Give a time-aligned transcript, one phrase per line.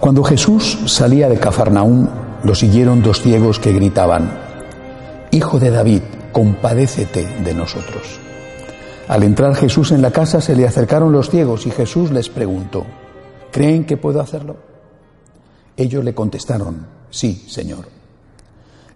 [0.00, 2.08] Cuando Jesús salía de Cafarnaúm,
[2.44, 4.46] lo siguieron dos ciegos que gritaban,
[5.32, 8.20] Hijo de David, compadécete de nosotros.
[9.08, 12.84] Al entrar Jesús en la casa se le acercaron los ciegos y Jesús les preguntó,
[13.50, 14.56] ¿creen que puedo hacerlo?
[15.76, 17.88] Ellos le contestaron, sí, Señor.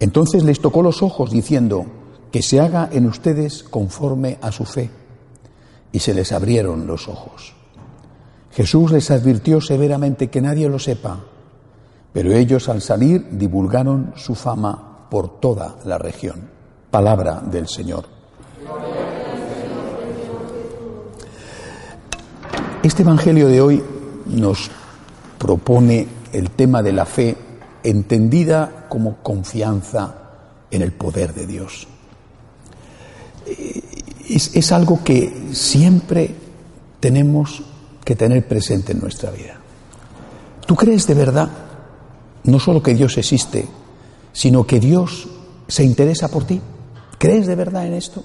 [0.00, 1.86] Entonces les tocó los ojos diciendo,
[2.30, 4.90] que se haga en ustedes conforme a su fe.
[5.92, 7.54] Y se les abrieron los ojos.
[8.56, 11.20] Jesús les advirtió severamente que nadie lo sepa,
[12.10, 16.48] pero ellos al salir divulgaron su fama por toda la región.
[16.90, 18.06] Palabra del Señor.
[22.82, 23.82] Este Evangelio de hoy
[24.24, 24.70] nos
[25.36, 27.36] propone el tema de la fe
[27.82, 30.14] entendida como confianza
[30.70, 31.86] en el poder de Dios.
[34.30, 36.34] Es, es algo que siempre
[37.00, 37.62] tenemos
[38.06, 39.58] que tener presente en nuestra vida.
[40.64, 41.50] ¿Tú crees de verdad
[42.44, 43.66] no solo que Dios existe,
[44.32, 45.28] sino que Dios
[45.66, 46.60] se interesa por ti?
[47.18, 48.22] ¿Crees de verdad en esto?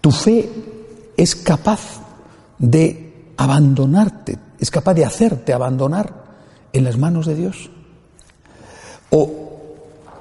[0.00, 0.48] ¿Tu fe
[1.18, 2.00] es capaz
[2.58, 6.24] de abandonarte, es capaz de hacerte abandonar
[6.72, 7.68] en las manos de Dios?
[9.10, 9.30] ¿O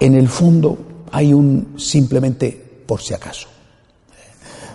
[0.02, 0.78] en el fondo
[1.10, 3.48] hay un simplemente por si acaso?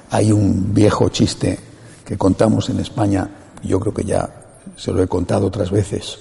[0.08, 1.71] Hay un viejo chiste
[2.12, 3.26] que contamos en España,
[3.64, 4.28] yo creo que ya
[4.76, 6.18] se lo he contado otras veces.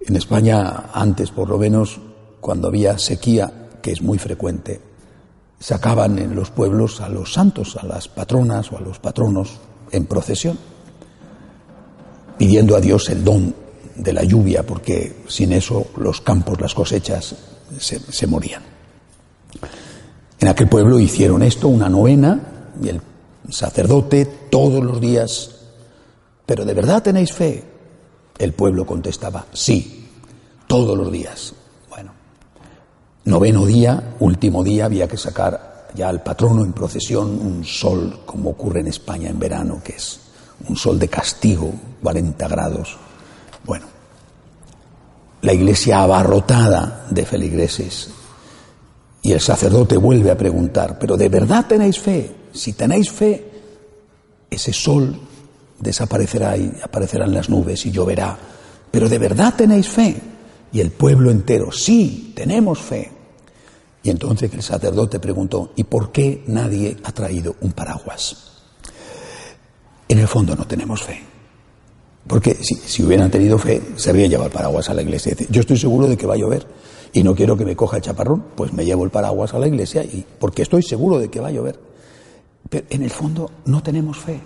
[0.00, 2.00] En España, antes por lo menos,
[2.40, 4.80] cuando había sequía, que es muy frecuente,
[5.60, 9.60] sacaban en los pueblos a los santos, a las patronas o a los patronos
[9.90, 10.58] en procesión,
[12.38, 13.54] pidiendo a Dios el don
[13.96, 17.36] de la lluvia, porque sin eso los campos, las cosechas
[17.78, 18.62] se, se morían.
[20.40, 22.40] En aquel pueblo hicieron esto, una novena,
[22.82, 23.02] y el
[23.50, 25.50] sacerdote todos los días,
[26.46, 27.64] pero ¿de verdad tenéis fe?
[28.38, 30.08] El pueblo contestaba, sí,
[30.66, 31.54] todos los días.
[31.88, 32.12] Bueno,
[33.24, 38.50] noveno día, último día, había que sacar ya al patrono en procesión un sol, como
[38.50, 40.20] ocurre en España en verano, que es
[40.68, 41.72] un sol de castigo,
[42.02, 42.96] 40 grados.
[43.64, 43.86] Bueno,
[45.42, 48.08] la iglesia abarrotada de feligreses.
[49.22, 52.43] Y el sacerdote vuelve a preguntar, ¿pero de verdad tenéis fe?
[52.54, 53.44] Si tenéis fe,
[54.48, 55.18] ese sol
[55.78, 58.38] desaparecerá y aparecerán las nubes y lloverá.
[58.90, 60.16] Pero de verdad tenéis fe.
[60.72, 63.10] Y el pueblo entero, sí, tenemos fe.
[64.02, 68.36] Y entonces el sacerdote preguntó, ¿y por qué nadie ha traído un paraguas?
[70.08, 71.22] En el fondo no tenemos fe.
[72.26, 75.34] Porque si, hubieran tenido fe, se habría llevado el paraguas a la iglesia.
[75.36, 76.66] Dice, yo estoy seguro de que va a llover
[77.12, 79.68] y no quiero que me coja el chaparrón, pues me llevo el paraguas a la
[79.68, 81.78] iglesia y porque estoy seguro de que va a llover.
[82.74, 84.40] Pero en el fondo no tenemos fe.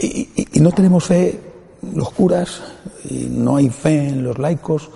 [0.00, 1.40] Y, no tenemos fe
[1.94, 2.60] los curas,
[3.08, 4.90] y no hay fe en los laicos,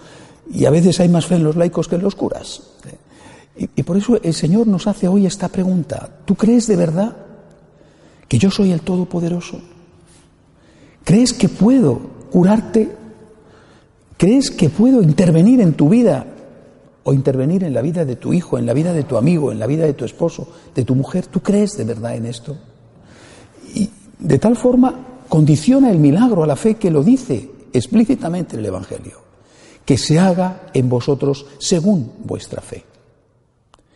[0.53, 2.61] y a veces hay más fe en los laicos que en los curas.
[3.57, 6.11] Y, y, por eso el Señor nos hace hoy esta pregunta.
[6.25, 7.17] ¿Tú crees de verdad
[8.27, 9.61] que yo soy el Todopoderoso?
[11.05, 12.01] ¿Crees que puedo
[12.33, 12.91] curarte?
[14.17, 16.27] ¿Crees que puedo intervenir en tu vida
[17.05, 19.59] o intervenir en la vida de tu hijo, en la vida de tu amigo, en
[19.59, 21.27] la vida de tu esposo, de tu mujer?
[21.27, 22.57] ¿Tú crees de verdad en esto?
[23.75, 24.95] Y de tal forma
[25.29, 29.19] condiciona el milagro a la fe que lo dice explícitamente el Evangelio,
[29.85, 32.85] que se haga en vosotros según vuestra fe.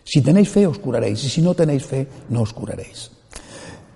[0.03, 3.11] Si tenéis fe os curaréis y si no tenéis fe no os curaréis.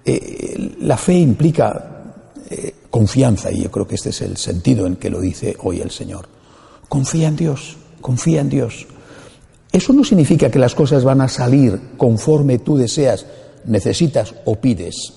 [0.04, 2.14] Eh, la fe implica
[2.50, 5.80] eh, confianza y yo creo que este es el sentido en que lo dice hoy
[5.80, 6.28] el Señor.
[6.88, 8.86] Confía en Dios, confía en Dios.
[9.72, 13.26] Eso no significa que las cosas van a salir conforme tú deseas,
[13.64, 15.12] necesitas o pides.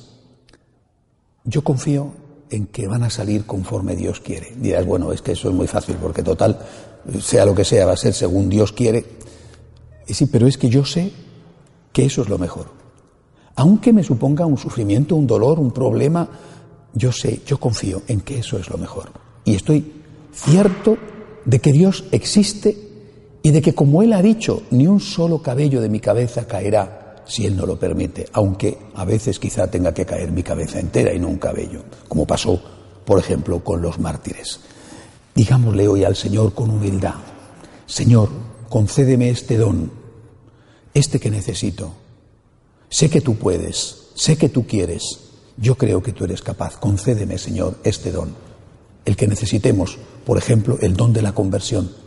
[1.44, 2.14] Yo confío
[2.50, 4.54] en que van a salir conforme Dios quiere.
[4.56, 6.60] Dirás, bueno, es que eso es muy fácil, porque total,
[7.20, 9.04] sea lo que sea, va a ser según Dios quiere.
[10.08, 11.12] Y sí, pero es que yo sé
[11.92, 12.68] que eso es lo mejor.
[13.56, 16.30] Aunque me suponga un sufrimiento, un dolor, un problema,
[16.94, 19.12] yo sé, yo confío en que eso es lo mejor.
[19.46, 19.92] Y estoy
[20.32, 20.98] cierto
[21.46, 22.93] de que Dios existe
[23.46, 27.24] y de que, como Él ha dicho, ni un solo cabello de mi cabeza caerá
[27.26, 31.14] si Él no lo permite, aunque a veces quizá tenga que caer mi cabeza entera
[31.14, 32.60] y no un cabello, como pasó,
[33.06, 34.62] por ejemplo, con los mártires.
[35.36, 37.16] Digámosle hoy al Señor con humildad,
[37.86, 38.30] Señor,
[38.70, 39.92] concédeme este don,
[40.94, 41.94] este que necesito.
[42.90, 45.20] Sé que tú puedes, sé que tú quieres,
[45.58, 48.34] yo creo que tú eres capaz, concédeme, Señor, este don,
[49.04, 52.03] el que necesitemos, por ejemplo, el don de la conversión.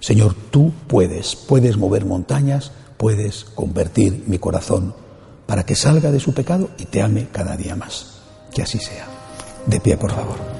[0.00, 4.94] Señor, tú puedes, puedes mover montañas, puedes convertir mi corazón
[5.46, 8.20] para que salga de su pecado y te ame cada día más.
[8.52, 9.06] Que así sea.
[9.66, 10.59] De pie, por favor.